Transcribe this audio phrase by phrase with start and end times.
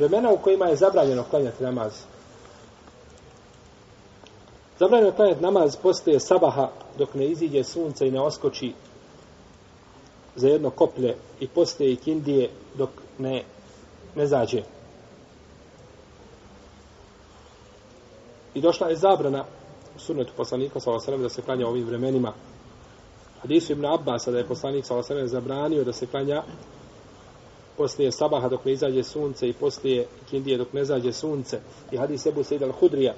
[0.00, 1.92] vremena u kojima je zabranjeno klanjati namaz.
[4.78, 6.68] Zabranjeno klanjati namaz postoje sabaha
[6.98, 8.72] dok ne iziđe sunce i ne oskoči
[10.36, 13.42] za jedno koplje i postoje kindije dok ne,
[14.16, 14.62] ne zađe.
[18.54, 19.44] I došla je zabrana
[19.96, 22.32] u sunnetu poslanika sa da se klanja ovim vremenima.
[23.42, 26.42] Hadisu Ibn Abbas da je poslanik sa zabranio da se klanja
[27.80, 31.60] poslije sabaha dok ne izađe sunce i poslije kindije dok ne zađe sunce.
[31.90, 33.12] I hadis Ebu Sejid al-Hudrija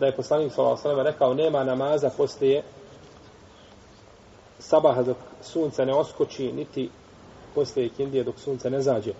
[0.00, 1.02] da je poslanik s.a.v.
[1.02, 2.62] rekao nema namaza poslije
[4.58, 6.90] sabaha dok sunce ne oskoči, niti
[7.54, 9.12] poslije kindije dok sunce ne zađe.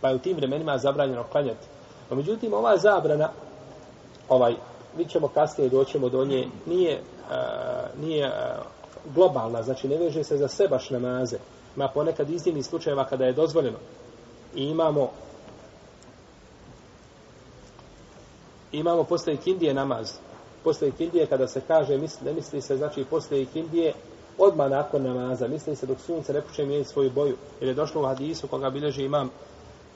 [0.00, 1.66] Pa je u tim vremenima zabranjeno klanjati.
[2.10, 3.30] No, međutim, ova zabrana,
[4.28, 4.54] ovaj,
[4.96, 8.30] vi ćemo kasnije doćemo do nje, nije, a, nije
[9.14, 11.36] globalna, znači ne veže se za sebaš namaze.
[11.76, 13.78] Ima ponekad iznimni slučajeva kada je dozvoljeno.
[14.54, 15.10] I imamo
[18.72, 20.12] imamo posle ikindije namaz.
[20.64, 23.92] Posle ikindije kada se kaže, misli, ne misli se, znači posle ikindije
[24.38, 27.36] odmah nakon namaza, misli se dok sunce ne počne mijeniti svoju boju.
[27.60, 29.30] Jer je došlo u hadisu koga bileži imam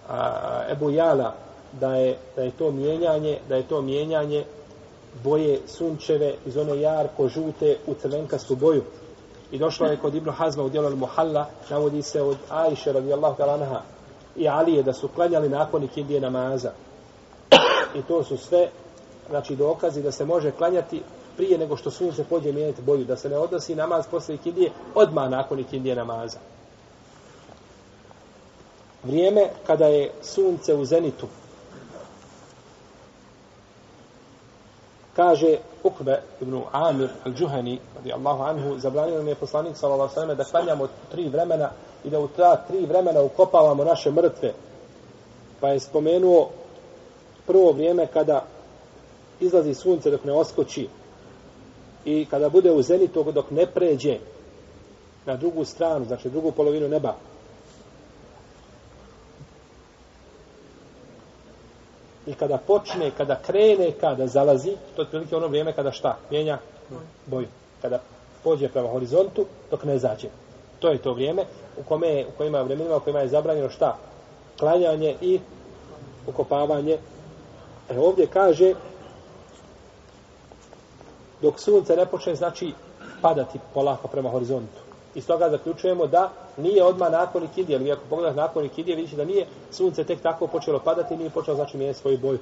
[0.08, 1.34] a, Ebu Jala
[1.72, 4.44] da je, da je to mijenjanje, da je to mijenjanje
[5.24, 8.82] boje sunčeve iz one jarko žute u crvenkastu boju.
[9.50, 13.80] I došlo je kod Ibnu Hazma u dijelu Muhalla, navodi se od Ajše radijallahu talanaha
[14.36, 16.72] i Alije da su klanjali nakon ikindije namaza.
[17.94, 18.68] I to su sve
[19.30, 21.02] znači dokazi da se može klanjati
[21.36, 25.30] prije nego što sunce pođe mijenjati boju, da se ne odnosi namaz posle ikindije odmah
[25.30, 26.38] nakon ikindije namaza.
[29.04, 31.26] Vrijeme kada je sunce u zenitu,
[35.17, 40.45] kaže Ukbe ibn Amir al-đuhani, radi Allahu anhu, zabranio nam je poslanik sallallahu sallam da
[40.45, 41.70] klanjamo tri vremena
[42.05, 44.53] i da u ta tri vremena ukopavamo naše mrtve.
[45.61, 46.50] Pa je spomenuo
[47.47, 48.44] prvo vrijeme kada
[49.41, 50.88] izlazi sunce dok ne oskoči
[52.05, 54.19] i kada bude u zenitu dok ne pređe
[55.26, 57.15] na drugu stranu, znači drugu polovinu neba,
[62.26, 66.16] i kada počne, kada krene, kada zalazi, to je prilike ono vrijeme kada šta?
[66.31, 66.59] Mijenja
[67.26, 67.47] boju.
[67.82, 68.00] Kada
[68.44, 70.28] pođe prema horizontu, dok ne zađe.
[70.78, 71.44] To je to vrijeme
[71.78, 73.97] u kome u kojima vremenima u kojima je zabranjeno šta?
[74.59, 75.41] Klanjanje i
[76.26, 76.98] ukopavanje.
[77.91, 78.75] E ovdje kaže
[81.43, 82.72] dok sunce ne počne znači
[83.22, 84.85] padati polako prema horizontu.
[85.16, 89.25] Iz toga zaključujemo da nije odmah nakon ikidije, ali ako pogledaš nakon ikidije, vidiš da
[89.25, 92.38] nije sunce tek tako počelo padati, nije počelo znači mijenjati svoju boju.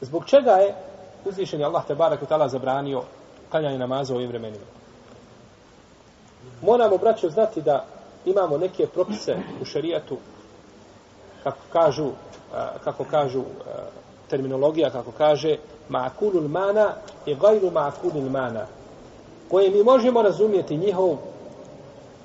[0.00, 0.74] Zbog čega je
[1.24, 3.02] uzvišen je Allah Tebarak i tala zabranio
[3.50, 4.64] klanjanje namaza u ovim vremenima?
[6.62, 7.84] Moramo, braćo, znati da
[8.24, 10.16] imamo neke propise u šarijatu
[11.42, 12.10] kako kažu,
[12.84, 13.42] kako kažu
[14.28, 15.56] terminologija, kako kaže
[15.88, 16.92] ma'kulul mana
[17.26, 18.66] i gajru ma'kulul mana
[19.50, 21.16] koje mi možemo razumjeti njihov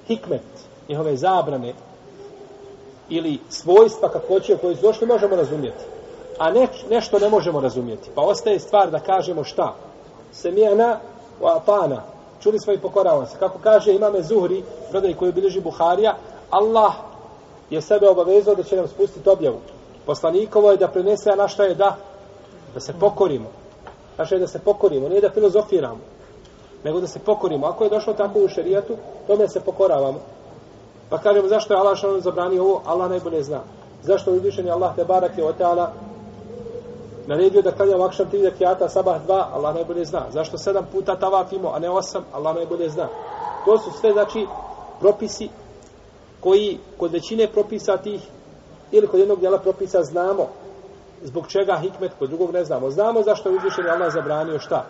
[0.07, 0.41] hikmet,
[0.89, 1.73] njihove zabrane
[3.09, 5.83] ili svojstva kako će koje su došli možemo razumjeti.
[6.37, 8.09] A ne, nešto ne možemo razumjeti.
[8.15, 9.75] Pa ostaje stvar da kažemo šta?
[10.31, 10.99] Semijana
[11.41, 12.01] u Atana.
[12.41, 13.37] Čuli smo i pokoravamo se.
[13.39, 16.17] Kako kaže imame Zuhri, predaj koji bilježi Buharija,
[16.49, 16.93] Allah
[17.69, 19.59] je sebe obavezao da će nam spustiti objavu.
[20.05, 21.97] Poslanikovo je da prenese, a na šta je da?
[22.73, 23.49] Da se pokorimo.
[24.17, 26.18] Naša je da se pokorimo, nije da filozofiramo
[26.83, 27.67] nego da se pokorimo.
[27.67, 28.95] Ako je došlo tako u šerijatu,
[29.27, 30.19] tome se pokoravamo.
[31.09, 33.59] Pa kažemo zašto je Allah što zabranio ovo, Allah najbolje zna.
[34.03, 35.91] Zašto je uzvišen Allah te barak je oteala
[37.27, 40.25] naredio da klanjamo vakšam tri rekiata, sabah dva, Allah najbolje zna.
[40.31, 43.07] Zašto sedam puta tavafimo, a ne osam, Allah najbolje zna.
[43.65, 44.47] To su sve, znači,
[44.99, 45.49] propisi
[46.39, 48.21] koji kod većine propisa tih
[48.91, 50.47] ili kod jednog dijela propisa znamo
[51.23, 52.89] zbog čega hikmet, kod drugog ne znamo.
[52.89, 54.85] Znamo zašto je uzvišen Allah zabranio šta?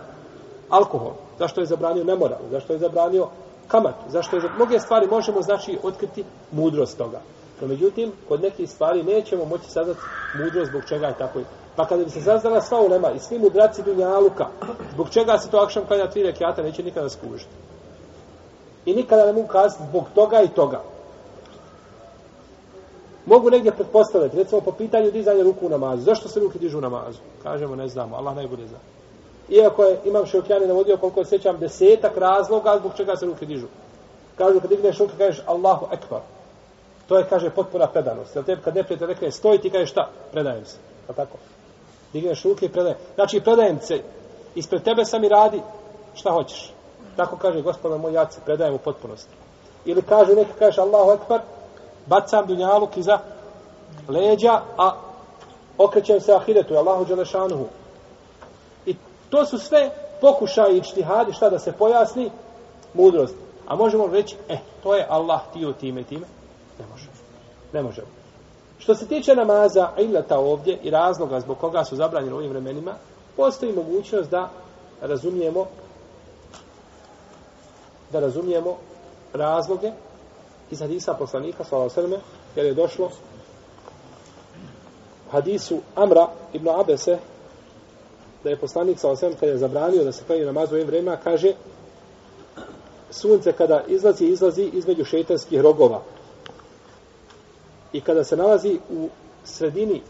[0.69, 3.27] Alkohol, zašto je zabranio nemoral, zašto je zabranio
[3.67, 7.21] kamat, zašto je zabranio, mnoge stvari možemo znači otkriti mudrost toga.
[7.61, 9.99] No međutim, kod nekih stvari nećemo moći saznati
[10.43, 11.39] mudrost zbog čega je tako.
[11.75, 14.47] Pa kada bi se saznala sva ulema i svi mudraci Dunjaluka,
[14.93, 17.51] zbog čega se to akšan klanja tri rekiata, neće nikada skužiti.
[18.85, 20.81] I nikada ne mogu kazati zbog toga i toga.
[23.25, 26.01] Mogu negdje pretpostaviti, recimo po pitanju dizanja ruku u namazu.
[26.01, 27.19] Zašto se ruke dižu u namazu?
[27.43, 28.77] Kažemo, ne znamo, Allah najbolje zna.
[29.49, 33.67] Iako je Imam Šeukjani navodio koliko sećam desetak razloga zbog čega se ruke dižu.
[34.35, 36.21] Kažu kad digneš ruke kažeš Allahu Ekbar.
[37.07, 38.35] To je kaže potpuna predanost.
[38.35, 40.09] Jel tebi kad ne prijete rekne stoj ti kažeš šta?
[40.31, 40.77] Predajem se.
[41.07, 41.37] Pa tako.
[42.13, 42.97] Digneš ruke i predajem.
[43.15, 44.01] Znači predajem se.
[44.55, 45.61] Ispred tebe sam i radi
[46.15, 46.73] šta hoćeš.
[47.15, 49.33] Tako kaže gospoda moj ja se predajem u potpunosti.
[49.85, 51.41] Ili kaže neki, kaže Allahu Ekbar,
[52.05, 53.19] bacam dunjaluk iza
[54.07, 54.95] leđa, a
[55.77, 57.65] okrećem se ahiretu, Allahu Đelešanuhu.
[59.29, 59.89] To su sve
[60.21, 62.31] pokušaj i čtihadi, šta da se pojasni,
[62.93, 63.35] mudrost.
[63.67, 66.25] A možemo reći, e, to je Allah tio time time.
[66.79, 67.13] Ne možemo.
[67.73, 68.07] Ne možemo.
[68.79, 72.93] Što se tiče namaza, ilata ovdje i razloga zbog koga su zabranjeni u ovim vremenima,
[73.35, 74.49] postoji mogućnost da
[75.01, 75.65] razumijemo
[78.11, 78.77] da razumijemo
[79.33, 79.91] razloge
[80.71, 82.21] iz hadisa poslanika sallallahu alejhi ve
[82.55, 83.09] jer je došlo
[85.31, 87.17] hadisu Amra ibn Abese
[88.43, 91.17] da je poslanik sa osvijem kada je zabranio da se klanja namaz u ovim vremena,
[91.23, 91.53] kaže
[93.11, 96.01] sunce kada izlazi izlazi između šejtanskih rogova
[97.93, 99.09] i kada se nalazi u
[99.43, 100.01] sredini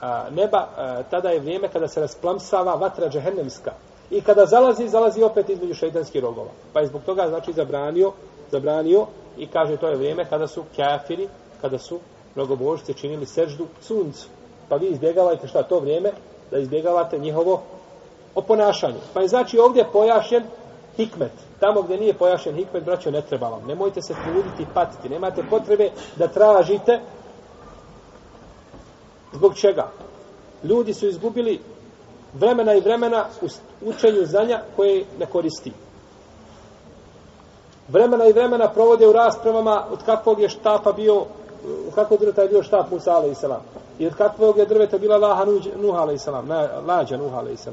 [0.00, 3.72] a, neba, a, tada je vrijeme kada se rasplamsava vatra džehennemska.
[4.10, 6.50] I kada zalazi, zalazi opet između šeitanskih rogova.
[6.72, 8.12] Pa je zbog toga, znači, zabranio,
[8.50, 9.06] zabranio
[9.38, 11.28] i kaže to je vrijeme kada su kafiri,
[11.60, 11.98] kada su
[12.34, 14.28] mnogobožci činili seždu suncu.
[14.68, 16.12] Pa vi izbjegavajte šta to vrijeme,
[16.50, 17.62] da izbjegavate njihovo
[18.34, 19.00] oponašanje.
[19.14, 20.42] Pa je znači ovdje pojašen
[20.96, 21.32] hikmet.
[21.60, 23.66] Tamo gdje nije pojašen hikmet, braćo, ne treba vam.
[23.66, 25.08] Nemojte se truditi i patiti.
[25.08, 27.00] Nemate potrebe da tražite
[29.32, 29.90] zbog čega.
[30.64, 31.60] Ljudi su izgubili
[32.34, 33.46] vremena i vremena u
[33.88, 35.72] učenju znanja koje ne koristi.
[37.88, 41.16] Vremena i vremena provode u raspravama od kakvog je štapa bio,
[41.88, 43.44] od kakvog drveta je bio štap Musa a.s.
[44.00, 45.44] I od kakvog je drveta bila Laha
[45.76, 46.26] Nuha a.s.
[46.86, 47.68] Lađa Nuha a.s.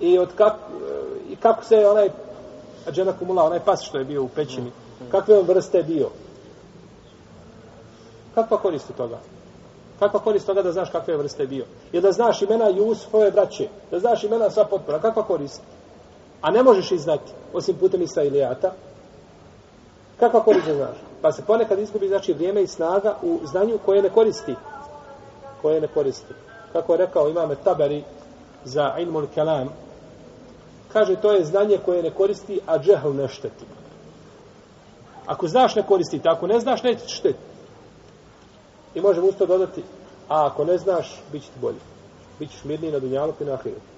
[0.00, 2.10] I od kak, eh, i kako se onaj
[2.90, 4.70] džena Kumula, onaj pas što je bio u pećini,
[5.10, 6.08] kakve on vrste bio?
[8.34, 9.18] Kakva korist toga?
[9.98, 11.64] Kakva korist toga da znaš kakve vrste bio?
[11.92, 15.62] Ili da znaš imena Jusufove braće, da znaš imena sva potpora, kakva korist?
[16.40, 18.72] A ne možeš ih znati, osim putem Israilijata.
[20.20, 20.96] Kakva korist da znaš?
[21.22, 24.54] Pa se ponekad izgubi znači vrijeme i snaga u znanju koje ne koristi.
[25.66, 26.34] Koje ne koristi.
[26.72, 28.04] Kako je rekao imame Taberi
[28.64, 29.68] za Ilmul Kalam,
[30.92, 33.64] kaže to je znanje koje ne koristi, a džehl ne šteti.
[35.26, 37.38] Ako znaš ne koristi, ako ne znaš, neće šteti.
[38.94, 39.82] I možemo usto dodati,
[40.28, 41.82] a ako ne znaš, bit će ti bolje.
[42.38, 43.95] Bićeš mirniji na dunjalu i na ahiretu.